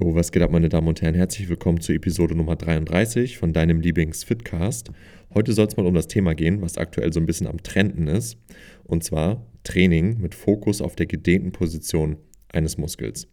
Jo, 0.00 0.14
was 0.14 0.30
geht 0.30 0.42
ab, 0.42 0.52
meine 0.52 0.68
Damen 0.68 0.86
und 0.86 1.02
Herren? 1.02 1.16
Herzlich 1.16 1.48
willkommen 1.48 1.80
zur 1.80 1.96
Episode 1.96 2.36
Nummer 2.36 2.54
33 2.54 3.36
von 3.36 3.52
deinem 3.52 3.80
Lieblings-Fitcast. 3.80 4.92
Heute 5.34 5.52
soll 5.52 5.66
es 5.66 5.76
mal 5.76 5.86
um 5.86 5.94
das 5.94 6.06
Thema 6.06 6.36
gehen, 6.36 6.62
was 6.62 6.78
aktuell 6.78 7.12
so 7.12 7.18
ein 7.18 7.26
bisschen 7.26 7.48
am 7.48 7.60
Trenden 7.64 8.06
ist. 8.06 8.38
Und 8.84 9.02
zwar 9.02 9.44
Training 9.64 10.20
mit 10.20 10.36
Fokus 10.36 10.80
auf 10.80 10.94
der 10.94 11.06
gedehnten 11.06 11.50
Position 11.50 12.16
eines 12.52 12.78
Muskels. 12.78 13.26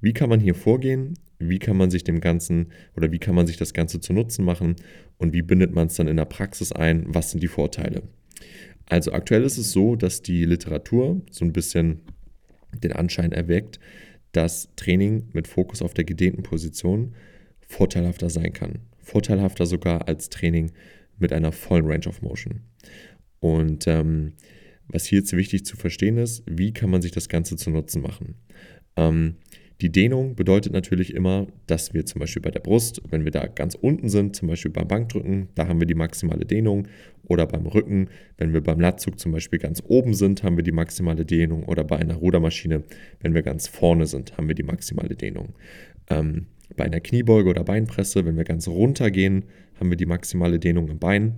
Wie 0.00 0.12
kann 0.12 0.28
man 0.28 0.38
hier 0.38 0.54
vorgehen? 0.54 1.14
Wie 1.40 1.58
kann 1.58 1.76
man 1.76 1.90
sich 1.90 2.04
dem 2.04 2.20
Ganzen 2.20 2.70
oder 2.96 3.10
wie 3.10 3.18
kann 3.18 3.34
man 3.34 3.48
sich 3.48 3.56
das 3.56 3.72
Ganze 3.72 3.98
zu 3.98 4.12
Nutzen 4.12 4.44
machen? 4.44 4.76
Und 5.16 5.32
wie 5.32 5.42
bindet 5.42 5.74
man 5.74 5.88
es 5.88 5.96
dann 5.96 6.06
in 6.06 6.16
der 6.16 6.26
Praxis 6.26 6.70
ein? 6.70 7.06
Was 7.08 7.32
sind 7.32 7.42
die 7.42 7.48
Vorteile? 7.48 8.04
Also 8.86 9.12
aktuell 9.12 9.42
ist 9.42 9.58
es 9.58 9.72
so, 9.72 9.96
dass 9.96 10.22
die 10.22 10.44
Literatur 10.44 11.22
so 11.32 11.44
ein 11.44 11.52
bisschen 11.52 12.02
den 12.84 12.92
Anschein 12.92 13.32
erweckt, 13.32 13.80
dass 14.32 14.68
Training 14.76 15.28
mit 15.32 15.48
Fokus 15.48 15.82
auf 15.82 15.94
der 15.94 16.04
gedehnten 16.04 16.42
Position 16.42 17.14
vorteilhafter 17.60 18.30
sein 18.30 18.52
kann. 18.52 18.80
Vorteilhafter 18.98 19.66
sogar 19.66 20.08
als 20.08 20.28
Training 20.28 20.72
mit 21.18 21.32
einer 21.32 21.52
vollen 21.52 21.86
Range 21.86 22.06
of 22.06 22.22
Motion. 22.22 22.60
Und 23.40 23.86
ähm, 23.86 24.34
was 24.88 25.06
hier 25.06 25.18
jetzt 25.18 25.36
wichtig 25.36 25.64
zu 25.64 25.76
verstehen 25.76 26.16
ist, 26.16 26.42
wie 26.46 26.72
kann 26.72 26.90
man 26.90 27.02
sich 27.02 27.12
das 27.12 27.28
Ganze 27.28 27.56
zu 27.56 27.70
Nutzen 27.70 28.02
machen? 28.02 28.36
Ähm, 28.96 29.36
die 29.80 29.92
Dehnung 29.92 30.34
bedeutet 30.34 30.72
natürlich 30.72 31.14
immer, 31.14 31.46
dass 31.66 31.94
wir 31.94 32.04
zum 32.04 32.18
Beispiel 32.18 32.42
bei 32.42 32.50
der 32.50 32.60
Brust, 32.60 33.00
wenn 33.10 33.24
wir 33.24 33.30
da 33.30 33.46
ganz 33.46 33.76
unten 33.76 34.08
sind, 34.08 34.34
zum 34.34 34.48
Beispiel 34.48 34.72
beim 34.72 34.88
Bankdrücken, 34.88 35.50
da 35.54 35.68
haben 35.68 35.80
wir 35.80 35.86
die 35.86 35.94
maximale 35.94 36.44
Dehnung. 36.44 36.88
Oder 37.28 37.46
beim 37.46 37.66
Rücken, 37.66 38.08
wenn 38.38 38.52
wir 38.52 38.62
beim 38.62 38.80
Latzug 38.80 39.18
zum 39.18 39.32
Beispiel 39.32 39.58
ganz 39.58 39.82
oben 39.86 40.14
sind, 40.14 40.42
haben 40.42 40.56
wir 40.56 40.64
die 40.64 40.72
maximale 40.72 41.24
Dehnung. 41.24 41.64
Oder 41.64 41.84
bei 41.84 41.96
einer 41.96 42.14
Rudermaschine, 42.14 42.82
wenn 43.20 43.34
wir 43.34 43.42
ganz 43.42 43.68
vorne 43.68 44.06
sind, 44.06 44.36
haben 44.36 44.48
wir 44.48 44.54
die 44.54 44.62
maximale 44.62 45.14
Dehnung. 45.14 45.54
Ähm, 46.08 46.46
bei 46.76 46.84
einer 46.84 47.00
Kniebeuge 47.00 47.50
oder 47.50 47.64
Beinpresse, 47.64 48.24
wenn 48.24 48.36
wir 48.36 48.44
ganz 48.44 48.66
runter 48.66 49.10
gehen, 49.10 49.44
haben 49.78 49.90
wir 49.90 49.96
die 49.96 50.06
maximale 50.06 50.58
Dehnung 50.58 50.88
im 50.88 50.98
Bein. 50.98 51.36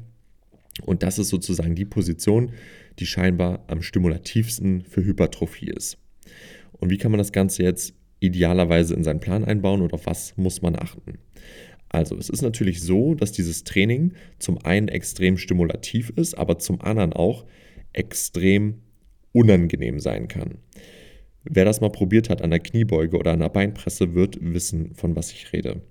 Und 0.82 1.02
das 1.02 1.18
ist 1.18 1.28
sozusagen 1.28 1.74
die 1.74 1.84
Position, 1.84 2.52
die 2.98 3.06
scheinbar 3.06 3.64
am 3.66 3.82
stimulativsten 3.82 4.82
für 4.82 5.04
Hypertrophie 5.04 5.70
ist. 5.70 5.98
Und 6.72 6.90
wie 6.90 6.98
kann 6.98 7.10
man 7.10 7.18
das 7.18 7.32
Ganze 7.32 7.62
jetzt 7.62 7.94
idealerweise 8.20 8.94
in 8.94 9.04
seinen 9.04 9.20
Plan 9.20 9.44
einbauen 9.44 9.82
und 9.82 9.92
auf 9.92 10.06
was 10.06 10.36
muss 10.36 10.62
man 10.62 10.76
achten? 10.76 11.18
Also 11.90 12.16
es 12.16 12.30
ist 12.30 12.42
natürlich 12.42 12.80
so, 12.80 13.14
dass 13.14 13.32
dieses 13.32 13.64
Training 13.64 14.14
zum 14.38 14.64
einen 14.64 14.88
extrem 14.88 15.36
stimulativ 15.36 16.10
ist, 16.16 16.34
aber 16.38 16.58
zum 16.58 16.80
anderen 16.80 17.12
auch 17.12 17.44
extrem 17.92 18.80
unangenehm 19.32 19.98
sein 19.98 20.28
kann. 20.28 20.58
Wer 21.44 21.64
das 21.64 21.80
mal 21.80 21.90
probiert 21.90 22.30
hat 22.30 22.42
an 22.42 22.50
der 22.50 22.60
Kniebeuge 22.60 23.18
oder 23.18 23.32
an 23.32 23.40
der 23.40 23.48
Beinpresse, 23.48 24.14
wird 24.14 24.38
wissen, 24.40 24.94
von 24.94 25.16
was 25.16 25.32
ich 25.32 25.52
rede. 25.52 25.82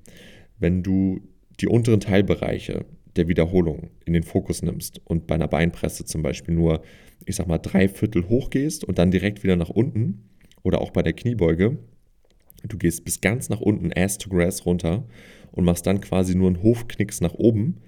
Wenn 0.58 0.84
du 0.84 1.22
die 1.60 1.68
unteren 1.68 2.00
Teilbereiche 2.00 2.86
der 3.16 3.28
Wiederholung 3.28 3.90
in 4.06 4.14
den 4.14 4.24
Fokus 4.24 4.62
nimmst 4.62 5.02
und 5.06 5.28
bei 5.28 5.36
einer 5.36 5.48
Beinpresse 5.48 6.06
zum 6.06 6.22
Beispiel 6.22 6.54
nur, 6.54 6.82
ich 7.26 7.36
sag 7.36 7.48
mal, 7.48 7.58
drei 7.58 7.90
Viertel 7.90 8.30
hochgehst 8.30 8.86
und 8.86 8.98
dann 8.98 9.12
direkt 9.12 9.44
wieder 9.44 9.56
nach 9.56 9.70
unten 9.70 10.30
oder 10.64 10.80
auch 10.80 10.92
bei 10.92 11.02
der 11.02 11.14
Kniebeuge, 11.14 11.78
Du 12.64 12.78
gehst 12.78 13.06
bis 13.06 13.22
ganz 13.22 13.50
nach 13.50 13.62
unten, 13.62 13.92
Ass 13.94 14.18
to 14.18 14.30
Grass 14.30 14.66
runter 14.66 15.06
und 15.52 15.66
machst 15.66 15.86
dann 15.86 16.02
quasi 16.02 16.36
nur 16.36 16.48
einen 16.48 16.64
Hofknicks 16.64 17.22
nach 17.22 17.34
oben. 17.34 17.82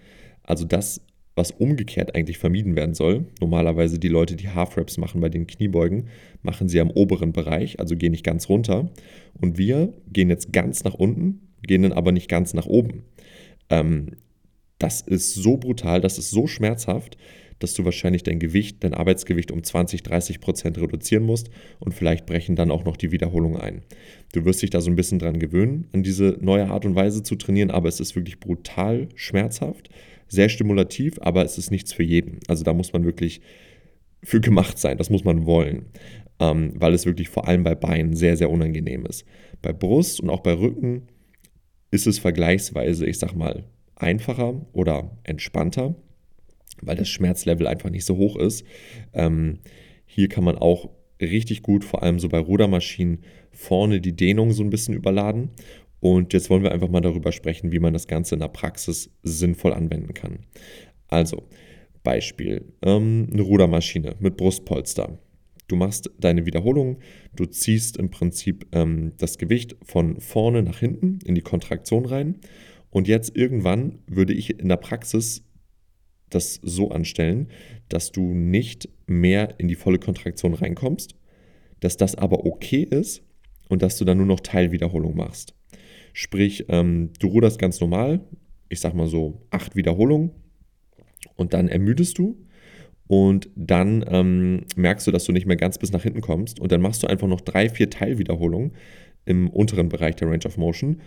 Also 0.44 0.66
das, 0.66 1.02
was 1.36 1.52
umgekehrt 1.52 2.16
eigentlich 2.16 2.38
vermieden 2.38 2.75
werden 2.75 2.94
soll. 2.94 3.25
Normalerweise 3.39 3.99
die 3.99 4.08
Leute, 4.08 4.36
die 4.36 4.49
Half-Raps 4.49 4.97
machen 4.97 5.22
bei 5.22 5.30
den 5.30 5.47
Kniebeugen, 5.47 6.08
machen 6.42 6.67
sie 6.67 6.80
am 6.80 6.92
oberen 6.92 7.31
Bereich, 7.31 7.80
also 7.80 7.95
gehen 7.95 8.11
nicht 8.11 8.25
ganz 8.25 8.49
runter. 8.49 8.92
Und 9.39 9.58
wir 9.58 9.94
gehen 10.11 10.30
jetzt 10.30 10.52
ganz 10.52 10.83
nach 10.83 10.94
unten, 10.94 11.49
gehen 11.64 11.83
dann 11.83 11.94
aber 11.94 12.11
nicht 12.11 12.30
ganz 12.30 12.53
nach 12.53 12.66
oben. 12.66 13.03
Ähm, 13.69 14.17
das 14.77 15.02
ist 15.02 15.36
so 15.36 15.58
brutal, 15.58 16.02
das 16.02 16.17
ist 16.17 16.31
so 16.31 16.47
schmerzhaft, 16.47 17.17
dass 17.64 17.73
du 17.73 17.86
wahrscheinlich 17.86 18.23
dein 18.23 18.40
Gewicht, 18.40 18.83
dein 18.83 18.94
Arbeitsgewicht 18.94 19.52
um 19.52 19.64
20, 19.64 20.04
30 20.04 20.39
Prozent 20.39 20.77
reduzieren 20.80 21.23
musst 21.23 21.49
und 21.80 21.94
vielleicht 21.94 22.26
brechen 22.26 22.55
dann 22.55 22.72
auch 22.72 22.86
noch 22.86 22.98
die 22.98 23.11
Wiederholungen 23.11 23.61
ein. 23.61 23.82
Du 24.33 24.45
wirst 24.45 24.61
dich 24.61 24.70
da 24.70 24.82
so 24.82 24.89
ein 24.89 24.95
bisschen 24.95 25.20
dran 25.20 25.39
gewöhnen, 25.39 25.88
an 25.94 26.04
diese 26.04 26.38
neue 26.42 26.67
Art 26.70 26.86
und 26.86 26.95
Weise 26.95 27.23
zu 27.23 27.36
trainieren, 27.36 27.72
aber 27.72 27.89
es 27.89 27.99
ist 27.99 28.16
wirklich 28.16 28.39
brutal 28.39 29.10
schmerzhaft, 29.16 29.89
sehr 30.27 30.49
stimulativ, 30.49 31.20
aber 31.22 31.44
es 31.44 31.58
ist 31.58 31.72
nichts 31.72 31.94
für 31.94 32.04
jeden. 32.04 32.39
Also 32.48 32.64
da 32.64 32.73
muss 32.73 32.94
man 32.94 33.04
wirklich 33.04 33.42
für 34.23 34.39
gemacht 34.39 34.78
sein, 34.78 34.98
das 34.98 35.10
muss 35.10 35.23
man 35.23 35.45
wollen, 35.45 35.86
ähm, 36.39 36.73
weil 36.76 36.93
es 36.93 37.05
wirklich 37.05 37.30
vor 37.30 37.48
allem 37.48 37.64
bei 37.64 37.76
Beinen 37.76 38.16
sehr, 38.16 38.38
sehr 38.38 38.49
unangenehm 38.49 39.05
ist. 39.05 39.26
Bei 39.61 39.73
Brust 39.73 40.22
und 40.22 40.30
auch 40.30 40.42
bei 40.42 40.54
Rücken 40.54 41.08
ist 41.92 42.08
es 42.08 42.20
vergleichsweise, 42.20 43.05
ich 43.05 43.20
sag 43.20 43.36
mal, 43.36 43.66
einfacher 43.95 44.66
oder 44.73 45.17
entspannter 45.23 45.95
weil 46.81 46.95
das 46.95 47.09
Schmerzlevel 47.09 47.67
einfach 47.67 47.89
nicht 47.89 48.05
so 48.05 48.17
hoch 48.17 48.36
ist. 48.37 48.65
Ähm, 49.14 49.59
hier 50.05 50.27
kann 50.27 50.43
man 50.43 50.58
auch 50.58 50.89
richtig 51.21 51.61
gut, 51.61 51.83
vor 51.83 52.03
allem 52.03 52.19
so 52.19 52.30
bei 52.30 52.39
Rudermaschinen, 52.39 53.19
vorne 53.52 54.02
die 54.02 54.15
Dehnung 54.15 54.52
so 54.52 54.64
ein 54.64 54.69
bisschen 54.69 54.93
überladen. 54.93 55.49
Und 55.99 56.33
jetzt 56.33 56.49
wollen 56.49 56.64
wir 56.64 56.71
einfach 56.71 56.89
mal 56.89 57.02
darüber 57.02 57.31
sprechen, 57.31 57.71
wie 57.71 57.80
man 57.80 57.93
das 57.93 58.08
Ganze 58.08 58.36
in 58.36 58.42
der 58.42 58.47
Praxis 58.47 59.11
sinnvoll 59.21 59.73
anwenden 59.73 60.14
kann. 60.14 60.39
Also, 61.08 61.43
Beispiel, 62.03 62.73
ähm, 62.81 63.30
eine 63.31 63.43
Rudermaschine 63.43 64.15
mit 64.19 64.36
Brustpolster. 64.36 65.19
Du 65.67 65.75
machst 65.75 66.09
deine 66.19 66.45
Wiederholung, 66.45 66.98
du 67.36 67.45
ziehst 67.45 67.98
im 67.98 68.09
Prinzip 68.09 68.67
ähm, 68.73 69.13
das 69.17 69.37
Gewicht 69.37 69.77
von 69.83 70.19
vorne 70.19 70.63
nach 70.63 70.80
hinten 70.80 71.19
in 71.23 71.36
die 71.36 71.42
Kontraktion 71.42 72.05
rein. 72.05 72.39
Und 72.89 73.08
jetzt 73.08 73.37
irgendwann 73.37 73.99
würde 74.08 74.33
ich 74.33 74.59
in 74.59 74.67
der 74.67 74.77
Praxis 74.77 75.45
das 76.31 76.59
so 76.64 76.89
anstellen, 76.89 77.47
dass 77.89 78.11
du 78.11 78.21
nicht 78.33 78.89
mehr 79.08 79.59
in 79.59 79.67
die 79.67 79.75
volle 79.75 79.99
Kontraktion 79.99 80.53
reinkommst, 80.53 81.15
dass 81.80 81.97
das 81.97 82.15
aber 82.15 82.45
okay 82.45 82.83
ist 82.83 83.23
und 83.69 83.81
dass 83.81 83.97
du 83.97 84.05
dann 84.05 84.17
nur 84.17 84.25
noch 84.25 84.39
Teilwiederholung 84.39 85.15
machst. 85.15 85.53
Sprich, 86.14 86.65
ähm, 86.69 87.11
du 87.19 87.27
ruderst 87.27 87.59
ganz 87.59 87.80
normal, 87.80 88.21
ich 88.69 88.80
sag 88.80 88.93
mal 88.93 89.08
so 89.08 89.45
acht 89.49 89.75
Wiederholungen 89.75 90.31
und 91.36 91.53
dann 91.53 91.67
ermüdest 91.67 92.17
du 92.17 92.37
und 93.08 93.49
dann 93.55 94.05
ähm, 94.08 94.65
merkst 94.75 95.08
du, 95.08 95.11
dass 95.11 95.25
du 95.25 95.31
nicht 95.31 95.45
mehr 95.45 95.58
ganz 95.58 95.77
bis 95.77 95.92
nach 95.92 96.03
hinten 96.03 96.21
kommst 96.21 96.59
und 96.59 96.71
dann 96.71 96.81
machst 96.81 97.03
du 97.03 97.08
einfach 97.08 97.27
noch 97.27 97.42
drei, 97.42 97.69
vier 97.69 97.89
Teilwiederholungen 97.89 98.71
im 99.25 99.49
unteren 99.49 99.89
Bereich 99.89 100.15
der 100.15 100.30
Range 100.30 100.45
of 100.45 100.58
Motion 100.58 101.02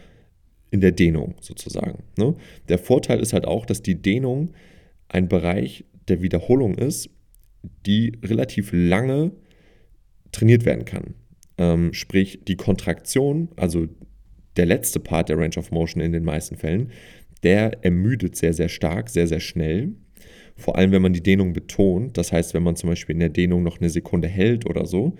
in 0.71 0.81
der 0.81 0.93
Dehnung 0.93 1.35
sozusagen. 1.41 2.03
Ne? 2.19 2.35
Der 2.69 2.79
Vorteil 2.79 3.21
ist 3.21 3.33
halt 3.33 3.47
auch, 3.47 3.65
dass 3.67 3.83
die 3.83 4.01
Dehnung 4.01 4.53
ein 5.15 5.29
Bereich 5.29 5.85
der 6.09 6.23
Wiederholung 6.23 6.75
ist, 6.75 7.09
die 7.87 8.19
relativ 8.23 8.71
lange 8.73 9.33
trainiert 10.33 10.65
werden 10.65 10.85
kann. 10.85 11.15
Ähm, 11.57 11.93
sprich, 11.93 12.41
die 12.47 12.57
Kontraktion, 12.57 13.49
also 13.57 13.87
der 14.57 14.67
letzte 14.67 14.99
Part 14.99 15.29
der 15.29 15.39
Range 15.39 15.57
of 15.57 15.71
Motion 15.71 16.03
in 16.03 16.13
den 16.13 16.25
meisten 16.25 16.57
Fällen, 16.57 16.91
der 17.45 17.85
ermüdet 17.85 18.37
sehr, 18.37 18.53
sehr 18.53 18.69
stark, 18.69 19.09
sehr, 19.09 19.29
sehr 19.29 19.41
schnell. 19.41 19.93
Vor 20.57 20.77
allem, 20.77 20.91
wenn 20.91 21.03
man 21.03 21.13
die 21.13 21.23
Dehnung 21.23 21.53
betont. 21.53 22.19
Das 22.19 22.33
heißt, 22.33 22.55
wenn 22.55 22.63
man 22.63 22.77
zum 22.77 22.91
Beispiel 22.91 23.15
in 23.15 23.21
der 23.21 23.29
Dehnung 23.29 23.63
noch 23.63 23.81
eine 23.81 23.91
Sekunde 23.91 24.29
hält 24.29 24.69
oder 24.69 24.85
so, 24.87 25.17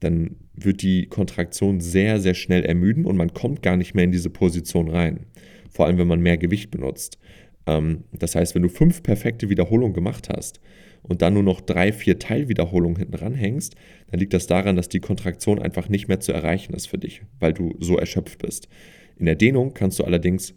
dann 0.00 0.36
wird 0.54 0.82
die 0.82 1.06
Kontraktion 1.06 1.80
sehr, 1.80 2.20
sehr 2.20 2.34
schnell 2.34 2.64
ermüden 2.64 3.04
und 3.04 3.16
man 3.16 3.34
kommt 3.34 3.62
gar 3.62 3.76
nicht 3.76 3.94
mehr 3.94 4.04
in 4.04 4.12
diese 4.12 4.30
Position 4.30 4.88
rein. 4.88 5.26
Vor 5.70 5.86
allem, 5.86 5.98
wenn 5.98 6.08
man 6.08 6.20
mehr 6.20 6.36
Gewicht 6.36 6.70
benutzt. 6.70 7.18
Ähm, 7.66 8.04
das 8.12 8.34
heißt, 8.34 8.54
wenn 8.54 8.62
du 8.62 8.68
fünf 8.68 9.02
perfekte 9.02 9.48
Wiederholungen 9.48 9.94
gemacht 9.94 10.28
hast 10.34 10.60
und 11.02 11.22
dann 11.22 11.34
nur 11.34 11.42
noch 11.42 11.60
drei, 11.60 11.92
vier 11.92 12.18
Teilwiederholungen 12.18 12.96
hinten 12.96 13.14
ranhängst, 13.14 13.74
dann 14.10 14.20
liegt 14.20 14.34
das 14.34 14.46
daran, 14.46 14.76
dass 14.76 14.88
die 14.88 15.00
Kontraktion 15.00 15.58
einfach 15.60 15.88
nicht 15.88 16.08
mehr 16.08 16.20
zu 16.20 16.32
erreichen 16.32 16.74
ist 16.74 16.86
für 16.86 16.98
dich, 16.98 17.22
weil 17.40 17.52
du 17.52 17.74
so 17.80 17.96
erschöpft 17.96 18.38
bist. 18.38 18.68
In 19.16 19.26
der 19.26 19.36
Dehnung 19.36 19.74
kannst 19.74 19.98
du 19.98 20.04
allerdings 20.04 20.54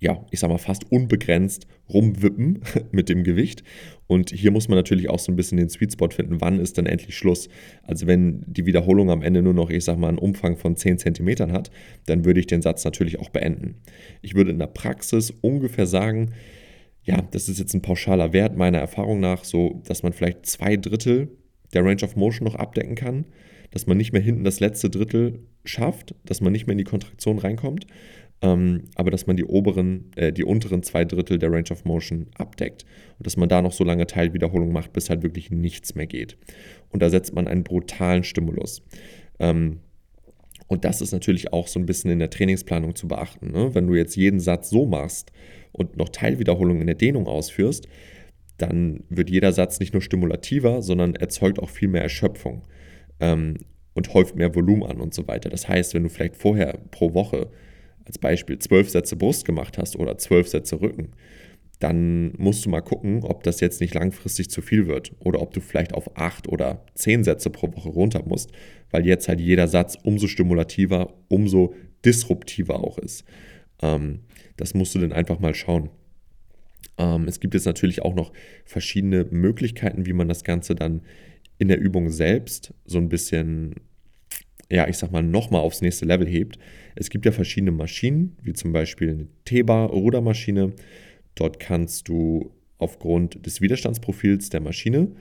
ja, 0.00 0.24
ich 0.30 0.40
sag 0.40 0.48
mal, 0.48 0.58
fast 0.58 0.90
unbegrenzt 0.90 1.66
rumwippen 1.92 2.60
mit 2.92 3.08
dem 3.08 3.24
Gewicht. 3.24 3.64
Und 4.06 4.30
hier 4.30 4.50
muss 4.50 4.68
man 4.68 4.76
natürlich 4.76 5.08
auch 5.08 5.18
so 5.18 5.32
ein 5.32 5.36
bisschen 5.36 5.58
den 5.58 5.68
Sweet 5.68 5.92
Spot 5.92 6.10
finden, 6.10 6.40
wann 6.40 6.60
ist 6.60 6.78
dann 6.78 6.86
endlich 6.86 7.16
Schluss. 7.16 7.48
Also 7.82 8.06
wenn 8.06 8.42
die 8.46 8.66
Wiederholung 8.66 9.10
am 9.10 9.22
Ende 9.22 9.42
nur 9.42 9.54
noch, 9.54 9.70
ich 9.70 9.84
sag 9.84 9.98
mal, 9.98 10.08
einen 10.08 10.18
Umfang 10.18 10.56
von 10.56 10.76
10 10.76 10.98
cm 10.98 11.52
hat, 11.52 11.70
dann 12.06 12.24
würde 12.24 12.40
ich 12.40 12.46
den 12.46 12.62
Satz 12.62 12.84
natürlich 12.84 13.18
auch 13.18 13.30
beenden. 13.30 13.76
Ich 14.22 14.34
würde 14.34 14.50
in 14.50 14.58
der 14.58 14.66
Praxis 14.66 15.32
ungefähr 15.40 15.86
sagen, 15.86 16.32
ja, 17.02 17.22
das 17.30 17.48
ist 17.48 17.58
jetzt 17.58 17.74
ein 17.74 17.82
pauschaler 17.82 18.32
Wert 18.32 18.56
meiner 18.56 18.78
Erfahrung 18.78 19.20
nach, 19.20 19.44
so 19.44 19.82
dass 19.86 20.02
man 20.02 20.12
vielleicht 20.12 20.46
zwei 20.46 20.76
Drittel 20.76 21.28
der 21.72 21.84
Range 21.84 22.02
of 22.02 22.16
Motion 22.16 22.46
noch 22.46 22.54
abdecken 22.54 22.94
kann, 22.94 23.26
dass 23.70 23.86
man 23.86 23.96
nicht 23.96 24.12
mehr 24.12 24.22
hinten 24.22 24.44
das 24.44 24.60
letzte 24.60 24.90
Drittel 24.90 25.40
schafft, 25.64 26.14
dass 26.24 26.40
man 26.40 26.52
nicht 26.52 26.66
mehr 26.66 26.72
in 26.72 26.78
die 26.78 26.84
Kontraktion 26.84 27.38
reinkommt 27.38 27.86
ähm, 28.42 28.84
aber 28.94 29.10
dass 29.10 29.26
man 29.26 29.36
die 29.36 29.44
oberen, 29.44 30.10
äh, 30.16 30.32
die 30.32 30.44
unteren 30.44 30.82
zwei 30.82 31.04
Drittel 31.04 31.38
der 31.38 31.50
Range 31.50 31.70
of 31.70 31.84
Motion 31.84 32.26
abdeckt 32.36 32.84
und 33.18 33.26
dass 33.26 33.36
man 33.36 33.48
da 33.48 33.62
noch 33.62 33.72
so 33.72 33.84
lange 33.84 34.06
Teilwiederholung 34.06 34.72
macht, 34.72 34.92
bis 34.92 35.10
halt 35.10 35.22
wirklich 35.22 35.50
nichts 35.50 35.94
mehr 35.94 36.06
geht. 36.06 36.36
Und 36.90 37.02
da 37.02 37.10
setzt 37.10 37.34
man 37.34 37.48
einen 37.48 37.64
brutalen 37.64 38.24
Stimulus. 38.24 38.82
Ähm, 39.40 39.80
Und 40.68 40.84
das 40.84 41.00
ist 41.00 41.12
natürlich 41.12 41.52
auch 41.52 41.66
so 41.66 41.80
ein 41.80 41.86
bisschen 41.86 42.10
in 42.10 42.18
der 42.18 42.28
Trainingsplanung 42.30 42.94
zu 42.94 43.08
beachten. 43.08 43.52
Ne? 43.52 43.74
Wenn 43.74 43.86
du 43.86 43.94
jetzt 43.94 44.16
jeden 44.16 44.38
Satz 44.38 44.68
so 44.68 44.84
machst 44.86 45.32
und 45.72 45.96
noch 45.96 46.10
Teilwiederholungen 46.10 46.82
in 46.82 46.86
der 46.86 46.96
Dehnung 46.96 47.26
ausführst, 47.26 47.88
dann 48.58 49.04
wird 49.08 49.30
jeder 49.30 49.52
Satz 49.52 49.80
nicht 49.80 49.94
nur 49.94 50.02
stimulativer, 50.02 50.82
sondern 50.82 51.14
erzeugt 51.14 51.58
auch 51.58 51.70
viel 51.70 51.88
mehr 51.88 52.02
Erschöpfung 52.02 52.66
ähm, 53.20 53.56
und 53.94 54.12
häuft 54.12 54.36
mehr 54.36 54.54
Volumen 54.54 54.82
an 54.82 55.00
und 55.00 55.14
so 55.14 55.26
weiter. 55.26 55.48
Das 55.48 55.68
heißt, 55.68 55.94
wenn 55.94 56.02
du 56.02 56.08
vielleicht 56.10 56.36
vorher 56.36 56.78
pro 56.90 57.14
Woche 57.14 57.50
als 58.08 58.18
Beispiel 58.18 58.58
zwölf 58.58 58.90
Sätze 58.90 59.16
Brust 59.16 59.44
gemacht 59.44 59.78
hast 59.78 59.96
oder 59.96 60.18
zwölf 60.18 60.48
Sätze 60.48 60.80
Rücken, 60.80 61.12
dann 61.78 62.32
musst 62.38 62.64
du 62.64 62.70
mal 62.70 62.80
gucken, 62.80 63.22
ob 63.22 63.44
das 63.44 63.60
jetzt 63.60 63.80
nicht 63.80 63.94
langfristig 63.94 64.50
zu 64.50 64.62
viel 64.62 64.88
wird 64.88 65.12
oder 65.20 65.40
ob 65.40 65.52
du 65.52 65.60
vielleicht 65.60 65.94
auf 65.94 66.16
acht 66.16 66.48
oder 66.48 66.84
zehn 66.94 67.22
Sätze 67.22 67.50
pro 67.50 67.72
Woche 67.72 67.90
runter 67.90 68.22
musst, 68.26 68.50
weil 68.90 69.06
jetzt 69.06 69.28
halt 69.28 69.40
jeder 69.40 69.68
Satz 69.68 69.96
umso 70.02 70.26
stimulativer, 70.26 71.14
umso 71.28 71.74
disruptiver 72.04 72.82
auch 72.82 72.98
ist. 72.98 73.24
Ähm, 73.80 74.20
das 74.56 74.74
musst 74.74 74.94
du 74.94 74.98
dann 74.98 75.12
einfach 75.12 75.38
mal 75.38 75.54
schauen. 75.54 75.90
Ähm, 76.96 77.28
es 77.28 77.38
gibt 77.38 77.54
jetzt 77.54 77.66
natürlich 77.66 78.02
auch 78.02 78.14
noch 78.14 78.32
verschiedene 78.64 79.24
Möglichkeiten, 79.30 80.06
wie 80.06 80.12
man 80.12 80.28
das 80.28 80.42
Ganze 80.42 80.74
dann 80.74 81.02
in 81.58 81.68
der 81.68 81.78
Übung 81.78 82.10
selbst 82.10 82.74
so 82.86 82.98
ein 82.98 83.08
bisschen, 83.08 83.74
ja, 84.70 84.86
ich 84.88 84.98
sag 84.98 85.10
mal, 85.12 85.22
nochmal 85.22 85.62
aufs 85.62 85.80
nächste 85.80 86.04
Level 86.04 86.26
hebt. 86.26 86.58
Es 86.94 87.10
gibt 87.10 87.24
ja 87.24 87.32
verschiedene 87.32 87.72
Maschinen, 87.72 88.36
wie 88.42 88.52
zum 88.52 88.72
Beispiel 88.72 89.10
eine 89.10 89.26
T-Bar-Rudermaschine. 89.44 90.74
Dort 91.34 91.58
kannst 91.58 92.08
du 92.08 92.52
aufgrund 92.78 93.44
des 93.46 93.60
Widerstandsprofils 93.60 94.50
der 94.50 94.60
Maschine 94.60 95.12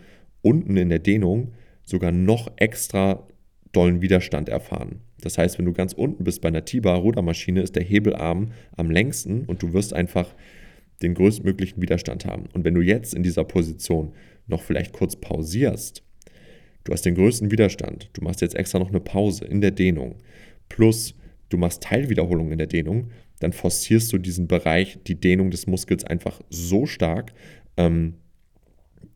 unten 0.41 0.77
in 0.77 0.89
der 0.89 0.99
Dehnung 0.99 1.53
sogar 1.83 2.11
noch 2.11 2.51
extra 2.57 3.25
dollen 3.71 4.01
Widerstand 4.01 4.49
erfahren. 4.49 5.01
Das 5.21 5.37
heißt, 5.37 5.57
wenn 5.57 5.65
du 5.65 5.73
ganz 5.73 5.93
unten 5.93 6.23
bist 6.23 6.41
bei 6.41 6.49
einer 6.49 6.65
T-Bar-Rudermaschine, 6.65 7.61
ist 7.61 7.75
der 7.75 7.83
Hebelarm 7.83 8.51
am 8.75 8.91
längsten 8.91 9.45
und 9.45 9.63
du 9.63 9.73
wirst 9.73 9.93
einfach 9.93 10.33
den 11.01 11.13
größtmöglichen 11.13 11.81
Widerstand 11.81 12.25
haben. 12.25 12.45
Und 12.53 12.65
wenn 12.65 12.73
du 12.73 12.81
jetzt 12.81 13.13
in 13.13 13.23
dieser 13.23 13.43
Position 13.43 14.13
noch 14.47 14.61
vielleicht 14.61 14.93
kurz 14.93 15.15
pausierst, 15.15 16.03
du 16.87 16.93
hast 16.93 17.05
den 17.05 17.15
größten 17.15 17.51
Widerstand, 17.51 18.09
du 18.13 18.23
machst 18.23 18.39
jetzt 18.39 18.55
extra 18.55 18.79
noch 18.79 18.89
eine 18.89 19.01
Pause 19.01 19.43
in 19.43 19.59
der 19.59 19.71
Dehnung, 19.71 20.15
plus 20.69 21.15
du 21.49 21.57
machst 21.57 21.83
Teilwiederholungen 21.83 22.53
in 22.53 22.57
der 22.57 22.67
Dehnung, 22.67 23.11
dann 23.39 23.51
forcierst 23.51 24.11
du 24.13 24.17
diesen 24.17 24.47
Bereich, 24.47 24.97
die 25.05 25.19
Dehnung 25.19 25.51
des 25.51 25.67
Muskels 25.67 26.05
einfach 26.05 26.39
so 26.49 26.85
stark, 26.85 27.33
ähm, 27.75 28.15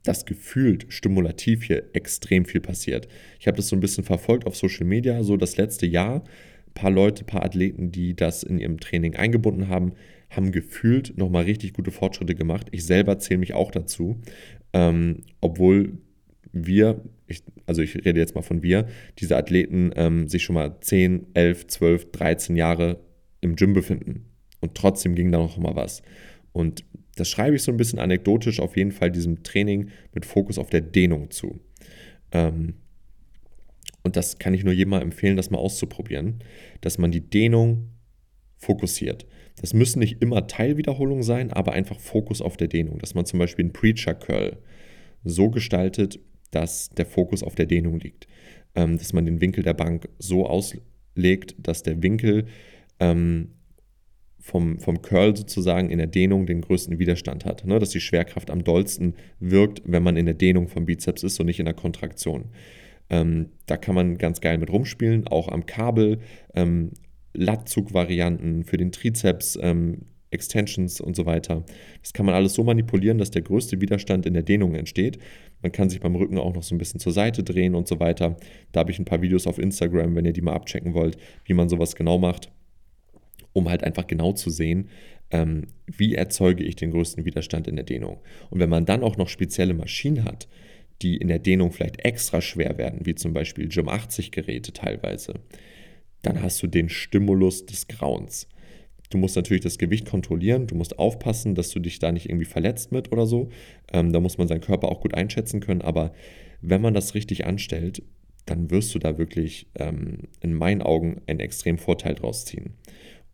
dass 0.04 0.26
gefühlt 0.26 0.88
stimulativ 0.90 1.64
hier 1.64 1.84
extrem 1.94 2.44
viel 2.44 2.60
passiert. 2.60 3.08
Ich 3.40 3.48
habe 3.48 3.56
das 3.58 3.70
so 3.70 3.76
ein 3.78 3.82
bisschen 3.82 4.04
verfolgt 4.04 4.46
auf 4.46 4.58
Social 4.58 4.86
Media, 4.86 5.24
so 5.24 5.38
das 5.38 5.56
letzte 5.56 5.86
Jahr. 5.86 6.24
Ein 6.68 6.74
paar 6.74 6.92
Leute, 6.92 7.24
ein 7.24 7.28
paar 7.28 7.46
Athleten, 7.46 7.92
die 7.92 8.16
das 8.16 8.44
in 8.44 8.58
ihrem 8.58 8.80
Training 8.80 9.16
eingebunden 9.16 9.70
haben, 9.70 9.94
haben 10.30 10.52
gefühlt 10.52 11.18
nochmal 11.18 11.44
richtig 11.44 11.74
gute 11.74 11.92
Fortschritte 11.92 12.36
gemacht. 12.36 12.68
Ich 12.72 12.86
selber 12.86 13.20
zähle 13.20 13.40
mich 13.40 13.54
auch 13.54 13.72
dazu, 13.72 14.20
ähm, 14.74 15.24
obwohl 15.40 15.98
wir, 16.54 17.02
ich, 17.28 17.44
also 17.66 17.82
ich 17.82 17.96
rede 17.96 18.20
jetzt 18.20 18.36
mal 18.36 18.42
von 18.42 18.64
wir, 18.64 18.88
diese 19.20 19.38
Athleten 19.38 19.92
ähm, 19.96 20.28
sich 20.28 20.44
schon 20.44 20.56
mal 20.56 20.78
10, 20.80 21.28
11, 21.34 21.68
12, 21.68 22.12
13 22.12 22.56
Jahre 22.56 23.00
im 23.40 23.56
Gym 23.56 23.74
befinden. 23.74 24.26
Und 24.60 24.76
trotzdem 24.76 25.16
ging 25.16 25.32
da 25.32 25.40
noch 25.40 25.58
mal 25.58 25.76
was. 25.76 26.02
Und 26.52 26.84
das 27.16 27.30
schreibe 27.30 27.56
ich 27.56 27.64
so 27.64 27.72
ein 27.72 27.78
bisschen 27.78 28.00
anekdotisch 28.00 28.60
auf 28.60 28.78
jeden 28.78 28.92
Fall 28.92 29.12
diesem 29.12 29.44
Training 29.44 29.90
mit 30.14 30.26
Fokus 30.26 30.58
auf 30.58 30.70
der 30.70 30.82
Dehnung 30.82 31.32
zu. 31.32 31.60
Ähm, 32.32 32.76
und 34.04 34.16
das 34.16 34.40
kann 34.40 34.54
ich 34.54 34.64
nur 34.64 34.74
jedem 34.74 34.92
mal 34.92 35.02
empfehlen, 35.02 35.38
das 35.38 35.52
mal 35.52 35.60
auszuprobieren, 35.60 36.44
dass 36.82 36.98
man 36.98 37.12
die 37.12 37.22
Dehnung 37.22 37.90
fokussiert. 38.58 39.26
Das 39.60 39.74
müssen 39.74 40.00
nicht 40.00 40.22
immer 40.22 40.48
Teilwiederholungen 40.48 41.24
sein, 41.24 41.52
aber 41.52 41.74
einfach 41.74 42.00
Fokus 42.00 42.42
auf 42.42 42.58
der 42.58 42.68
Dehnung. 42.68 43.00
Dass 43.00 43.14
man 43.14 43.26
zum 43.26 43.40
Beispiel 43.40 43.66
einen 43.66 43.74
Preacher 43.74 44.16
Curl 44.16 44.58
so 45.24 45.50
gestaltet, 45.50 46.20
dass 46.52 46.90
der 46.90 47.06
Fokus 47.06 47.44
auf 47.44 47.56
der 47.56 47.66
Dehnung 47.66 48.00
liegt. 48.00 48.28
Ähm, 48.76 48.98
dass 48.98 49.14
man 49.14 49.26
den 49.26 49.42
Winkel 49.42 49.64
der 49.64 49.74
Bank 49.74 50.08
so 50.20 50.46
auslegt, 50.46 51.56
dass 51.58 51.84
der 51.84 52.02
Winkel 52.04 52.46
ähm, 53.00 53.50
vom, 54.40 54.80
vom 54.80 55.02
Curl 55.02 55.36
sozusagen 55.36 55.90
in 55.90 55.98
der 55.98 56.08
Dehnung 56.08 56.46
den 56.46 56.62
größten 56.62 57.00
Widerstand 57.00 57.46
hat. 57.46 57.66
Ne? 57.66 57.80
Dass 57.80 57.90
die 57.90 58.00
Schwerkraft 58.00 58.50
am 58.50 58.64
dollsten 58.64 59.16
wirkt, 59.40 59.82
wenn 59.86 60.04
man 60.04 60.18
in 60.18 60.26
der 60.26 60.36
Dehnung 60.36 60.68
vom 60.68 60.86
Bizeps 60.86 61.24
ist 61.24 61.40
und 61.40 61.46
nicht 61.46 61.60
in 61.60 61.66
der 61.66 61.74
Kontraktion. 61.74 62.46
Ähm, 63.10 63.50
da 63.66 63.78
kann 63.78 63.94
man 63.94 64.18
ganz 64.18 64.42
geil 64.42 64.58
mit 64.58 64.72
rumspielen, 64.72 65.28
auch 65.28 65.48
am 65.48 65.66
Kabel. 65.66 66.20
Ähm, 66.56 66.92
Lattzug-Varianten 67.34 68.64
für 68.64 68.78
den 68.78 68.92
Trizeps, 68.92 69.58
ähm, 69.62 70.06
Extensions 70.32 71.00
und 71.00 71.16
so 71.16 71.26
weiter. 71.26 71.64
Das 72.02 72.14
kann 72.14 72.26
man 72.26 72.36
alles 72.36 72.54
so 72.54 72.64
manipulieren, 72.64 73.18
dass 73.18 73.32
der 73.32 73.42
größte 73.42 73.80
Widerstand 73.82 74.26
in 74.26 74.34
der 74.34 74.44
Dehnung 74.44 74.74
entsteht. 74.76 75.20
Man 75.62 75.72
kann 75.72 75.90
sich 75.90 76.00
beim 76.00 76.16
Rücken 76.16 76.38
auch 76.38 76.54
noch 76.54 76.64
so 76.64 76.74
ein 76.74 76.78
bisschen 76.78 77.00
zur 77.00 77.12
Seite 77.12 77.44
drehen 77.44 77.76
und 77.76 77.88
so 77.88 78.00
weiter. 78.00 78.38
Da 78.72 78.80
habe 78.80 78.92
ich 78.92 79.00
ein 79.00 79.06
paar 79.06 79.22
Videos 79.22 79.46
auf 79.46 79.60
Instagram, 79.60 80.16
wenn 80.16 80.26
ihr 80.26 80.34
die 80.34 80.42
mal 80.42 80.54
abchecken 80.54 80.94
wollt, 80.94 81.18
wie 81.46 81.54
man 81.54 81.70
sowas 81.70 81.96
genau 81.96 82.18
macht, 82.18 82.52
um 83.54 83.70
halt 83.70 83.84
einfach 83.84 84.08
genau 84.08 84.32
zu 84.32 84.50
sehen, 84.50 84.90
ähm, 85.32 85.68
wie 85.86 86.16
erzeuge 86.16 86.64
ich 86.64 86.76
den 86.76 86.92
größten 86.92 87.26
Widerstand 87.26 87.68
in 87.68 87.76
der 87.76 87.86
Dehnung. 87.86 88.20
Und 88.50 88.60
wenn 88.60 88.70
man 88.70 88.86
dann 88.86 89.04
auch 89.04 89.18
noch 89.18 89.30
spezielle 89.30 89.74
Maschinen 89.74 90.24
hat, 90.24 90.48
die 91.02 91.18
in 91.18 91.28
der 91.28 91.40
Dehnung 91.40 91.72
vielleicht 91.72 92.06
extra 92.06 92.42
schwer 92.42 92.78
werden, 92.78 93.06
wie 93.06 93.16
zum 93.16 93.34
Beispiel 93.34 93.68
Gym 93.68 93.90
80 93.90 94.32
Geräte 94.32 94.72
teilweise, 94.72 95.36
dann 96.22 96.42
hast 96.42 96.62
du 96.62 96.68
den 96.68 96.90
Stimulus 96.90 97.66
des 97.66 97.88
Grauens. 97.88 98.48
Du 99.12 99.18
musst 99.18 99.36
natürlich 99.36 99.62
das 99.62 99.78
Gewicht 99.78 100.10
kontrollieren, 100.10 100.68
du 100.68 100.76
musst 100.76 100.98
aufpassen, 100.98 101.54
dass 101.54 101.70
du 101.70 101.80
dich 101.80 102.00
da 102.00 102.12
nicht 102.12 102.30
irgendwie 102.30 102.46
verletzt 102.46 102.92
mit 102.92 103.12
oder 103.12 103.28
so. 103.28 103.50
Ähm, 103.92 104.14
da 104.14 104.20
muss 104.22 104.38
man 104.38 104.48
seinen 104.48 104.62
Körper 104.62 104.90
auch 104.90 105.02
gut 105.02 105.14
einschätzen 105.14 105.60
können, 105.60 105.82
aber 105.82 106.14
wenn 106.62 106.82
man 106.82 106.94
das 106.94 107.14
richtig 107.14 107.46
anstellt, 107.46 108.02
dann 108.46 108.72
wirst 108.72 108.96
du 108.96 109.00
da 109.00 109.18
wirklich 109.18 109.68
ähm, 109.76 110.30
in 110.40 110.54
meinen 110.54 110.82
Augen 110.82 111.22
einen 111.28 111.42
extremen 111.42 111.78
Vorteil 111.78 112.16
draus 112.16 112.46
ziehen. 112.46 112.74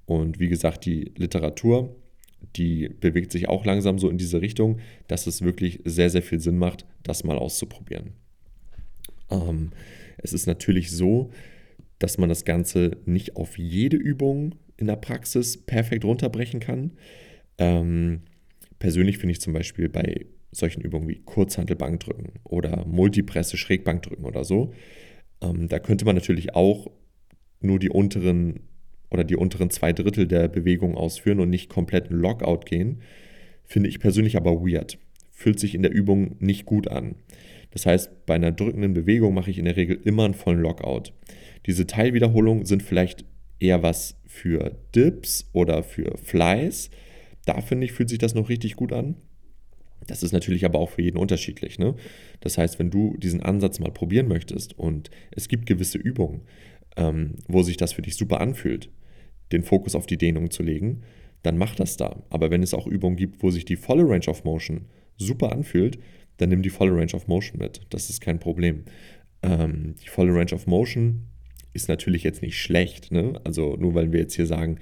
Und 0.06 0.40
wie 0.40 0.50
gesagt, 0.50 0.86
die 0.86 1.12
Literatur, 1.16 1.96
die 2.56 2.90
bewegt 2.90 3.32
sich 3.32 3.48
auch 3.48 3.64
langsam 3.64 4.00
so 4.00 4.10
in 4.10 4.18
diese 4.18 4.42
Richtung, 4.42 4.80
dass 5.08 5.28
es 5.28 5.44
wirklich 5.44 5.82
sehr, 5.86 6.10
sehr 6.10 6.24
viel 6.24 6.40
Sinn 6.40 6.58
macht, 6.58 6.86
das 7.04 7.24
mal 7.24 7.38
auszuprobieren. 7.38 8.14
Ähm, 9.30 9.72
es 10.18 10.34
ist 10.34 10.48
natürlich 10.48 10.92
so, 10.92 11.30
dass 12.00 12.18
man 12.18 12.30
das 12.30 12.46
Ganze 12.46 12.98
nicht 13.06 13.36
auf 13.36 13.60
jede 13.60 13.98
Übung 13.98 14.56
in 14.78 14.88
der 14.88 14.96
Praxis 14.96 15.58
perfekt 15.58 16.06
runterbrechen 16.06 16.60
kann. 16.60 16.94
Ähm, 17.58 18.22
persönlich 18.80 19.18
finde 19.18 19.34
ich 19.34 19.42
zum 19.42 19.54
Beispiel 19.54 19.90
bei 19.90 20.26
solchen 20.52 20.82
Übungen 20.82 21.08
wie 21.08 21.22
Kurzhantelbankdrücken 21.24 22.34
oder 22.44 22.86
Multipresse 22.86 23.58
Schrägbankdrücken 23.58 24.26
oder 24.26 24.44
so, 24.44 24.74
ähm, 25.42 25.68
da 25.68 25.80
könnte 25.80 26.06
man 26.06 26.16
natürlich 26.16 26.56
auch 26.56 26.88
nur 27.62 27.80
die 27.80 27.90
unteren 27.90 28.62
oder 29.10 29.24
die 29.24 29.36
unteren 29.36 29.70
zwei 29.70 29.94
Drittel 29.94 30.28
der 30.28 30.48
Bewegung 30.48 30.96
ausführen 30.96 31.40
und 31.40 31.50
nicht 31.50 31.70
komplett 31.70 32.10
in 32.10 32.18
Lockout 32.18 32.66
gehen. 32.66 33.02
Finde 33.64 33.90
ich 33.90 34.00
persönlich 34.00 34.36
aber 34.36 34.62
weird. 34.62 34.98
Fühlt 35.32 35.60
sich 35.60 35.76
in 35.76 35.82
der 35.82 35.94
Übung 35.94 36.36
nicht 36.40 36.66
gut 36.66 36.88
an. 36.88 37.16
Das 37.72 37.86
heißt, 37.86 38.26
bei 38.26 38.36
einer 38.36 38.52
drückenden 38.52 38.94
Bewegung 38.94 39.34
mache 39.34 39.52
ich 39.52 39.60
in 39.60 39.66
der 39.66 39.78
Regel 39.78 40.00
immer 40.04 40.26
einen 40.26 40.34
vollen 40.34 40.60
Lockout. 40.60 41.14
Diese 41.66 41.86
Teilwiederholungen 41.86 42.66
sind 42.66 42.84
vielleicht 42.84 43.26
eher 43.60 43.84
was 43.84 44.17
für 44.28 44.78
Dips 44.94 45.50
oder 45.54 45.84
für 45.84 46.18
Flies. 46.18 46.90
Da 47.46 47.62
finde 47.62 47.86
ich, 47.86 47.94
fühlt 47.94 48.10
sich 48.10 48.20
das 48.20 48.36
noch 48.36 48.50
richtig 48.50 48.76
gut 48.76 48.94
an. 48.94 49.16
Das 50.06 50.24
ist 50.24 50.32
natürlich 50.32 50.66
aber 50.66 50.80
auch 50.80 50.90
für 50.90 51.02
jeden 51.02 51.18
unterschiedlich. 51.18 51.80
Ne? 51.80 51.96
Das 52.40 52.58
heißt, 52.58 52.80
wenn 52.80 52.92
du 52.92 53.18
diesen 53.18 53.42
Ansatz 53.42 53.80
mal 53.80 53.92
probieren 53.92 54.28
möchtest 54.28 54.78
und 54.78 55.10
es 55.32 55.48
gibt 55.48 55.66
gewisse 55.66 55.98
Übungen, 55.98 56.42
ähm, 56.96 57.36
wo 57.48 57.64
sich 57.64 57.78
das 57.78 57.94
für 57.94 58.02
dich 58.02 58.16
super 58.16 58.40
anfühlt, 58.42 58.90
den 59.52 59.64
Fokus 59.64 59.96
auf 59.96 60.06
die 60.06 60.18
Dehnung 60.18 60.52
zu 60.52 60.64
legen, 60.64 61.04
dann 61.44 61.58
mach 61.58 61.76
das 61.76 61.98
da. 61.98 62.24
Aber 62.30 62.52
wenn 62.52 62.64
es 62.64 62.74
auch 62.74 62.88
Übungen 62.88 63.16
gibt, 63.16 63.44
wo 63.44 63.50
sich 63.50 63.66
die 63.66 63.76
volle 63.76 64.08
Range 64.08 64.28
of 64.28 64.44
Motion 64.44 64.86
super 65.18 65.52
anfühlt, 65.52 66.00
dann 66.38 66.50
nimm 66.50 66.62
die 66.62 66.70
volle 66.70 66.96
Range 66.96 67.14
of 67.14 67.28
Motion 67.28 67.60
mit. 67.60 67.82
Das 67.90 68.10
ist 68.10 68.22
kein 68.22 68.40
Problem. 68.40 68.84
Ähm, 69.44 69.96
die 70.04 70.08
volle 70.08 70.34
Range 70.34 70.54
of 70.54 70.68
Motion 70.68 71.28
ist 71.78 71.88
natürlich 71.88 72.24
jetzt 72.24 72.42
nicht 72.42 72.60
schlecht. 72.60 73.12
Ne? 73.12 73.40
Also 73.44 73.78
nur 73.78 73.94
weil 73.96 74.12
wir 74.12 74.20
jetzt 74.20 74.36
hier 74.36 74.48
sagen, 74.48 74.80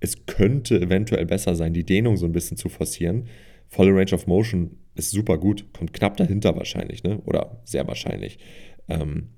es 0.00 0.26
könnte 0.26 0.80
eventuell 0.80 1.26
besser 1.26 1.54
sein, 1.54 1.74
die 1.74 1.84
Dehnung 1.84 2.16
so 2.16 2.26
ein 2.26 2.32
bisschen 2.32 2.56
zu 2.56 2.68
forcieren. 2.68 3.26
Volle 3.68 3.94
Range 3.94 4.12
of 4.12 4.26
Motion 4.26 4.78
ist 4.94 5.10
super 5.10 5.38
gut, 5.38 5.72
kommt 5.72 5.92
knapp 5.92 6.16
dahinter 6.16 6.56
wahrscheinlich, 6.56 7.04
ne? 7.04 7.20
oder 7.26 7.60
sehr 7.64 7.86
wahrscheinlich. 7.86 8.38
Ähm, 8.88 9.28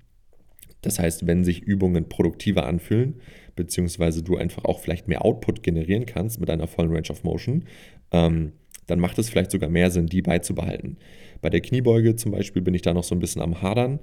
das 0.82 0.98
heißt, 0.98 1.26
wenn 1.26 1.44
sich 1.44 1.60
Übungen 1.62 2.08
produktiver 2.08 2.66
anfühlen, 2.66 3.20
beziehungsweise 3.56 4.22
du 4.22 4.36
einfach 4.36 4.64
auch 4.64 4.80
vielleicht 4.80 5.08
mehr 5.08 5.24
Output 5.24 5.62
generieren 5.62 6.06
kannst 6.06 6.40
mit 6.40 6.48
einer 6.48 6.68
vollen 6.68 6.92
Range 6.92 7.10
of 7.10 7.24
Motion, 7.24 7.64
ähm, 8.12 8.52
dann 8.86 9.00
macht 9.00 9.18
es 9.18 9.28
vielleicht 9.28 9.50
sogar 9.50 9.68
mehr 9.68 9.90
Sinn, 9.90 10.06
die 10.06 10.22
beizubehalten. 10.22 10.96
Bei 11.42 11.50
der 11.50 11.60
Kniebeuge 11.60 12.16
zum 12.16 12.32
Beispiel 12.32 12.62
bin 12.62 12.74
ich 12.74 12.82
da 12.82 12.94
noch 12.94 13.04
so 13.04 13.14
ein 13.14 13.20
bisschen 13.20 13.42
am 13.42 13.60
Hadern, 13.60 14.00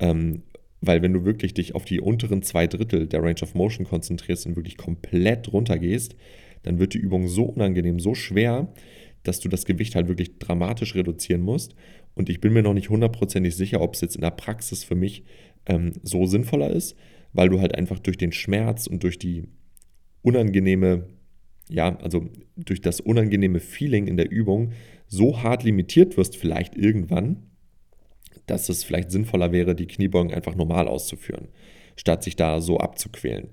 ähm, 0.00 0.42
Weil 0.86 1.02
wenn 1.02 1.12
du 1.12 1.24
wirklich 1.24 1.54
dich 1.54 1.74
auf 1.74 1.84
die 1.84 2.00
unteren 2.00 2.42
zwei 2.42 2.66
Drittel 2.66 3.06
der 3.06 3.22
Range 3.22 3.42
of 3.42 3.54
Motion 3.54 3.86
konzentrierst 3.86 4.46
und 4.46 4.56
wirklich 4.56 4.76
komplett 4.76 5.52
runtergehst, 5.52 6.16
dann 6.62 6.78
wird 6.78 6.94
die 6.94 6.98
Übung 6.98 7.28
so 7.28 7.44
unangenehm, 7.44 7.98
so 7.98 8.14
schwer, 8.14 8.72
dass 9.22 9.40
du 9.40 9.48
das 9.48 9.64
Gewicht 9.64 9.94
halt 9.94 10.08
wirklich 10.08 10.38
dramatisch 10.38 10.94
reduzieren 10.94 11.42
musst. 11.42 11.74
Und 12.14 12.28
ich 12.28 12.40
bin 12.40 12.52
mir 12.52 12.62
noch 12.62 12.74
nicht 12.74 12.90
hundertprozentig 12.90 13.54
sicher, 13.54 13.80
ob 13.80 13.94
es 13.94 14.00
jetzt 14.00 14.16
in 14.16 14.22
der 14.22 14.30
Praxis 14.30 14.84
für 14.84 14.94
mich 14.94 15.24
ähm, 15.66 15.92
so 16.02 16.26
sinnvoller 16.26 16.70
ist, 16.70 16.96
weil 17.32 17.48
du 17.48 17.60
halt 17.60 17.74
einfach 17.74 17.98
durch 17.98 18.16
den 18.16 18.32
Schmerz 18.32 18.86
und 18.86 19.02
durch 19.02 19.18
die 19.18 19.44
unangenehme, 20.22 21.06
ja, 21.68 21.96
also 21.98 22.28
durch 22.56 22.80
das 22.80 23.00
unangenehme 23.00 23.60
Feeling 23.60 24.06
in 24.06 24.16
der 24.16 24.30
Übung 24.30 24.72
so 25.08 25.42
hart 25.42 25.62
limitiert 25.64 26.16
wirst, 26.16 26.36
vielleicht 26.36 26.76
irgendwann, 26.76 27.42
dass 28.46 28.68
es 28.68 28.84
vielleicht 28.84 29.10
sinnvoller 29.10 29.52
wäre, 29.52 29.74
die 29.74 29.86
Kniebeugen 29.86 30.32
einfach 30.32 30.54
normal 30.54 30.88
auszuführen, 30.88 31.48
statt 31.96 32.22
sich 32.22 32.36
da 32.36 32.60
so 32.60 32.78
abzuquälen. 32.78 33.48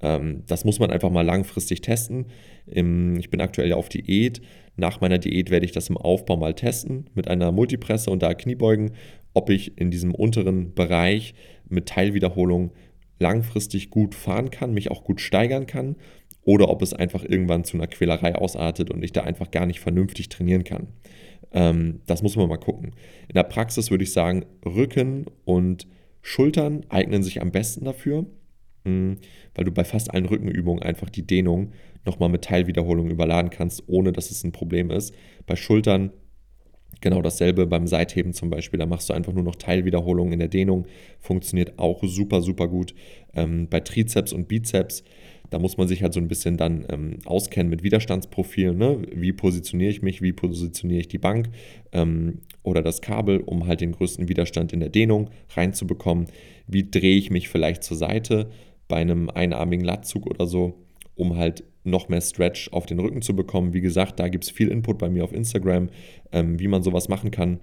Ähm, 0.00 0.42
das 0.46 0.64
muss 0.64 0.78
man 0.78 0.90
einfach 0.90 1.10
mal 1.10 1.24
langfristig 1.24 1.80
testen. 1.80 2.26
ich 2.66 3.30
bin 3.30 3.40
aktuell 3.40 3.72
auf 3.72 3.88
Diät. 3.88 4.40
Nach 4.76 5.00
meiner 5.00 5.18
Diät 5.18 5.50
werde 5.50 5.66
ich 5.66 5.72
das 5.72 5.88
im 5.88 5.96
Aufbau 5.96 6.36
mal 6.36 6.54
testen 6.54 7.10
mit 7.14 7.28
einer 7.28 7.52
Multipresse 7.52 8.10
und 8.10 8.22
da 8.22 8.34
Kniebeugen, 8.34 8.92
ob 9.34 9.50
ich 9.50 9.78
in 9.78 9.90
diesem 9.90 10.14
unteren 10.14 10.74
Bereich 10.74 11.34
mit 11.68 11.86
Teilwiederholung 11.86 12.72
langfristig 13.18 13.90
gut 13.90 14.14
fahren 14.14 14.50
kann, 14.50 14.74
mich 14.74 14.90
auch 14.90 15.04
gut 15.04 15.20
steigern 15.20 15.66
kann 15.66 15.96
oder 16.44 16.68
ob 16.68 16.82
es 16.82 16.92
einfach 16.92 17.24
irgendwann 17.24 17.64
zu 17.64 17.76
einer 17.76 17.86
Quälerei 17.86 18.34
ausartet 18.34 18.90
und 18.90 19.02
ich 19.04 19.12
da 19.12 19.22
einfach 19.22 19.50
gar 19.50 19.66
nicht 19.66 19.80
vernünftig 19.80 20.28
trainieren 20.28 20.64
kann. 20.64 20.88
Ähm, 21.52 22.00
das 22.06 22.22
muss 22.22 22.36
man 22.36 22.48
mal 22.48 22.56
gucken. 22.56 22.92
In 23.28 23.34
der 23.34 23.42
Praxis 23.44 23.90
würde 23.90 24.04
ich 24.04 24.12
sagen, 24.12 24.44
Rücken 24.64 25.26
und 25.44 25.86
Schultern 26.22 26.84
eignen 26.88 27.22
sich 27.22 27.40
am 27.40 27.50
besten 27.50 27.84
dafür, 27.84 28.22
mh, 28.22 28.26
hm, 28.84 29.16
weil 29.54 29.64
du 29.64 29.72
bei 29.72 29.84
fast 29.84 30.12
allen 30.12 30.26
Rückenübungen 30.26 30.82
einfach 30.82 31.10
die 31.10 31.26
Dehnung 31.26 31.72
nochmal 32.04 32.28
mit 32.28 32.42
Teilwiederholung 32.42 33.10
überladen 33.10 33.50
kannst, 33.50 33.84
ohne 33.86 34.12
dass 34.12 34.30
es 34.30 34.44
ein 34.44 34.52
Problem 34.52 34.90
ist. 34.90 35.14
Bei 35.46 35.56
Schultern 35.56 36.10
genau 37.00 37.20
dasselbe 37.20 37.66
beim 37.66 37.86
Seitheben 37.86 38.32
zum 38.32 38.48
Beispiel. 38.48 38.78
Da 38.78 38.86
machst 38.86 39.08
du 39.08 39.12
einfach 39.12 39.32
nur 39.32 39.44
noch 39.44 39.56
Teilwiederholungen 39.56 40.32
in 40.32 40.38
der 40.38 40.48
Dehnung. 40.48 40.86
Funktioniert 41.20 41.78
auch 41.78 42.02
super, 42.02 42.40
super 42.40 42.68
gut. 42.68 42.94
Ähm, 43.34 43.68
bei 43.68 43.80
Trizeps 43.80 44.32
und 44.32 44.48
Bizeps 44.48 45.04
da 45.52 45.58
muss 45.58 45.76
man 45.76 45.86
sich 45.86 46.02
halt 46.02 46.14
so 46.14 46.20
ein 46.20 46.28
bisschen 46.28 46.56
dann 46.56 46.86
ähm, 46.88 47.18
auskennen 47.26 47.68
mit 47.68 47.82
Widerstandsprofilen. 47.82 48.78
Ne? 48.78 49.02
Wie 49.14 49.34
positioniere 49.34 49.90
ich 49.90 50.00
mich, 50.00 50.22
wie 50.22 50.32
positioniere 50.32 51.00
ich 51.00 51.08
die 51.08 51.18
Bank 51.18 51.50
ähm, 51.92 52.38
oder 52.62 52.80
das 52.80 53.02
Kabel, 53.02 53.40
um 53.40 53.66
halt 53.66 53.82
den 53.82 53.92
größten 53.92 54.30
Widerstand 54.30 54.72
in 54.72 54.80
der 54.80 54.88
Dehnung 54.88 55.28
reinzubekommen. 55.50 56.28
Wie 56.66 56.90
drehe 56.90 57.16
ich 57.16 57.30
mich 57.30 57.50
vielleicht 57.50 57.82
zur 57.82 57.98
Seite 57.98 58.48
bei 58.88 58.96
einem 58.96 59.28
einarmigen 59.28 59.84
Latzug 59.84 60.26
oder 60.26 60.46
so, 60.46 60.86
um 61.16 61.36
halt 61.36 61.64
noch 61.84 62.08
mehr 62.08 62.22
Stretch 62.22 62.72
auf 62.72 62.86
den 62.86 62.98
Rücken 62.98 63.20
zu 63.20 63.36
bekommen. 63.36 63.74
Wie 63.74 63.82
gesagt, 63.82 64.20
da 64.20 64.28
gibt 64.28 64.44
es 64.44 64.50
viel 64.50 64.68
Input 64.68 64.96
bei 64.96 65.10
mir 65.10 65.22
auf 65.22 65.34
Instagram, 65.34 65.90
ähm, 66.32 66.58
wie 66.60 66.68
man 66.68 66.82
sowas 66.82 67.10
machen 67.10 67.30
kann. 67.30 67.60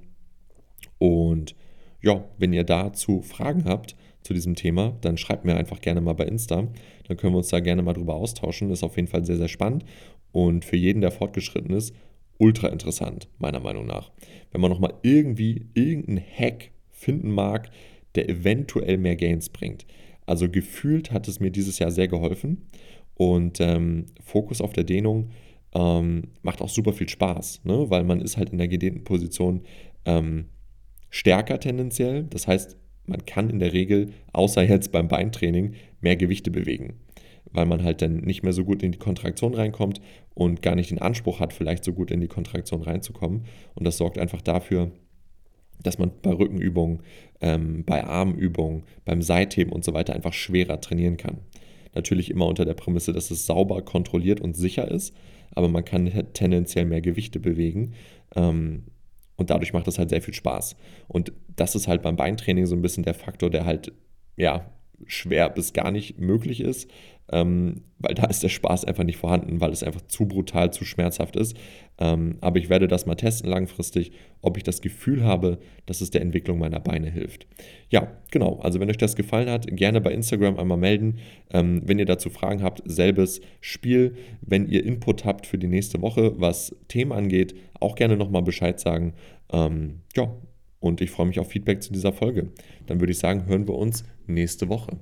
Und 0.99 1.55
ja, 2.01 2.23
wenn 2.37 2.53
ihr 2.53 2.65
dazu 2.65 3.23
Fragen 3.23 3.65
habt, 3.65 3.95
zu 4.23 4.33
diesem 4.33 4.55
Thema, 4.55 4.97
dann 5.01 5.17
schreibt 5.17 5.45
mir 5.45 5.55
einfach 5.55 5.81
gerne 5.81 6.01
mal 6.01 6.13
bei 6.13 6.25
Insta. 6.25 6.67
Dann 7.07 7.17
können 7.17 7.33
wir 7.33 7.37
uns 7.37 7.49
da 7.49 7.59
gerne 7.59 7.81
mal 7.81 7.93
drüber 7.93 8.15
austauschen. 8.15 8.69
Ist 8.71 8.83
auf 8.83 8.95
jeden 8.95 9.07
Fall 9.07 9.25
sehr, 9.25 9.37
sehr 9.37 9.47
spannend 9.47 9.85
und 10.31 10.65
für 10.65 10.75
jeden, 10.75 11.01
der 11.01 11.11
fortgeschritten 11.11 11.73
ist, 11.73 11.93
ultra 12.37 12.69
interessant, 12.69 13.27
meiner 13.37 13.59
Meinung 13.59 13.85
nach. 13.85 14.11
Wenn 14.51 14.61
man 14.61 14.71
nochmal 14.71 14.93
irgendwie 15.03 15.67
irgendeinen 15.73 16.21
Hack 16.21 16.71
finden 16.89 17.31
mag, 17.31 17.69
der 18.15 18.29
eventuell 18.29 18.97
mehr 18.97 19.15
Gains 19.15 19.49
bringt. 19.49 19.85
Also 20.25 20.49
gefühlt 20.49 21.11
hat 21.11 21.27
es 21.27 21.39
mir 21.39 21.51
dieses 21.51 21.79
Jahr 21.79 21.91
sehr 21.91 22.07
geholfen 22.07 22.69
und 23.15 23.59
ähm, 23.59 24.05
Fokus 24.23 24.61
auf 24.61 24.73
der 24.73 24.83
Dehnung 24.83 25.31
ähm, 25.73 26.29
macht 26.41 26.61
auch 26.61 26.69
super 26.69 26.93
viel 26.93 27.09
Spaß, 27.09 27.61
ne? 27.63 27.89
weil 27.89 28.03
man 28.03 28.21
ist 28.21 28.37
halt 28.37 28.49
in 28.49 28.57
der 28.57 28.67
gedehnten 28.67 29.03
Position 29.03 29.61
ähm, 30.05 30.45
stärker 31.09 31.59
tendenziell. 31.59 32.23
Das 32.23 32.47
heißt, 32.47 32.77
man 33.09 33.25
kann 33.25 33.49
in 33.49 33.59
der 33.59 33.73
Regel, 33.73 34.13
außer 34.33 34.63
jetzt 34.63 34.91
beim 34.91 35.07
Beintraining, 35.07 35.73
mehr 35.99 36.15
Gewichte 36.15 36.51
bewegen, 36.51 36.93
weil 37.51 37.65
man 37.65 37.83
halt 37.83 38.01
dann 38.01 38.17
nicht 38.17 38.43
mehr 38.43 38.53
so 38.53 38.63
gut 38.63 38.83
in 38.83 38.91
die 38.91 38.99
Kontraktion 38.99 39.53
reinkommt 39.53 39.99
und 40.33 40.61
gar 40.61 40.75
nicht 40.75 40.91
den 40.91 40.99
Anspruch 40.99 41.39
hat, 41.39 41.51
vielleicht 41.51 41.83
so 41.83 41.93
gut 41.93 42.11
in 42.11 42.21
die 42.21 42.27
Kontraktion 42.27 42.81
reinzukommen. 42.81 43.45
Und 43.75 43.85
das 43.85 43.97
sorgt 43.97 44.17
einfach 44.17 44.41
dafür, 44.41 44.91
dass 45.81 45.97
man 45.97 46.11
bei 46.21 46.31
Rückenübungen, 46.31 46.99
ähm, 47.41 47.83
bei 47.85 48.03
Armübungen, 48.03 48.83
beim 49.05 49.21
Seitheben 49.21 49.71
und 49.71 49.83
so 49.83 49.93
weiter 49.93 50.13
einfach 50.13 50.33
schwerer 50.33 50.81
trainieren 50.81 51.17
kann. 51.17 51.37
Natürlich 51.95 52.29
immer 52.29 52.45
unter 52.45 52.65
der 52.65 52.75
Prämisse, 52.75 53.13
dass 53.13 53.31
es 53.31 53.45
sauber, 53.45 53.81
kontrolliert 53.81 54.41
und 54.41 54.55
sicher 54.55 54.89
ist, 54.89 55.15
aber 55.51 55.67
man 55.67 55.83
kann 55.85 56.11
tendenziell 56.33 56.85
mehr 56.85 57.01
Gewichte 57.01 57.39
bewegen. 57.39 57.93
Ähm, 58.35 58.83
und 59.39 59.49
dadurch 59.49 59.73
macht 59.73 59.87
es 59.87 59.97
halt 59.97 60.09
sehr 60.09 60.21
viel 60.21 60.33
Spaß. 60.33 60.75
Und 61.07 61.31
das 61.55 61.75
ist 61.75 61.87
halt 61.87 62.01
beim 62.01 62.15
Beintraining 62.15 62.65
so 62.65 62.75
ein 62.75 62.81
bisschen 62.81 63.03
der 63.03 63.13
Faktor, 63.13 63.49
der 63.49 63.65
halt, 63.65 63.91
ja, 64.35 64.69
schwer 65.05 65.49
bis 65.49 65.73
gar 65.73 65.91
nicht 65.91 66.19
möglich 66.19 66.61
ist, 66.61 66.89
ähm, 67.31 67.83
weil 67.99 68.15
da 68.15 68.25
ist 68.25 68.41
der 68.41 68.49
Spaß 68.49 68.85
einfach 68.85 69.03
nicht 69.03 69.17
vorhanden, 69.17 69.61
weil 69.61 69.71
es 69.71 69.83
einfach 69.83 70.01
zu 70.07 70.25
brutal, 70.27 70.71
zu 70.71 70.83
schmerzhaft 70.85 71.35
ist. 71.35 71.55
Ähm, 71.99 72.37
aber 72.41 72.59
ich 72.59 72.69
werde 72.69 72.87
das 72.87 73.05
mal 73.05 73.15
testen 73.15 73.49
langfristig, 73.49 74.11
ob 74.41 74.57
ich 74.57 74.63
das 74.63 74.81
Gefühl 74.81 75.23
habe, 75.23 75.59
dass 75.85 76.01
es 76.01 76.11
der 76.11 76.21
Entwicklung 76.21 76.57
meiner 76.57 76.79
Beine 76.79 77.09
hilft. 77.09 77.45
Ja, 77.89 78.07
genau. 78.31 78.59
Also 78.61 78.79
wenn 78.79 78.89
euch 78.89 78.97
das 78.97 79.15
gefallen 79.15 79.49
hat, 79.49 79.67
gerne 79.75 80.01
bei 80.01 80.11
Instagram 80.11 80.57
einmal 80.57 80.77
melden. 80.77 81.19
Ähm, 81.51 81.81
wenn 81.85 81.99
ihr 81.99 82.05
dazu 82.05 82.29
Fragen 82.29 82.63
habt, 82.63 82.81
selbes 82.85 83.41
Spiel. 83.61 84.15
Wenn 84.41 84.65
ihr 84.65 84.83
Input 84.83 85.25
habt 85.25 85.45
für 85.45 85.57
die 85.57 85.67
nächste 85.67 86.01
Woche, 86.01 86.33
was 86.39 86.75
Themen 86.87 87.11
angeht, 87.11 87.53
auch 87.79 87.95
gerne 87.95 88.17
nochmal 88.17 88.43
Bescheid 88.43 88.79
sagen. 88.79 89.13
Ähm, 89.51 90.01
ja, 90.15 90.31
und 90.79 91.01
ich 91.01 91.11
freue 91.11 91.27
mich 91.27 91.39
auf 91.39 91.49
Feedback 91.49 91.83
zu 91.83 91.93
dieser 91.93 92.13
Folge. 92.13 92.51
Dann 92.87 92.99
würde 92.99 93.11
ich 93.11 93.19
sagen, 93.19 93.45
hören 93.45 93.67
wir 93.67 93.75
uns 93.75 94.03
nächste 94.27 94.69
Woche. 94.69 94.97